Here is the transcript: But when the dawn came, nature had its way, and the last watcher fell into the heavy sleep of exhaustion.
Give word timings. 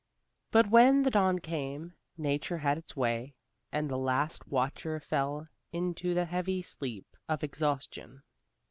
But 0.49 0.71
when 0.71 1.03
the 1.03 1.11
dawn 1.11 1.37
came, 1.37 1.93
nature 2.17 2.57
had 2.57 2.79
its 2.79 2.95
way, 2.95 3.35
and 3.71 3.87
the 3.87 3.99
last 3.99 4.47
watcher 4.47 4.99
fell 4.99 5.47
into 5.71 6.15
the 6.15 6.25
heavy 6.25 6.63
sleep 6.63 7.15
of 7.29 7.43
exhaustion. 7.43 8.23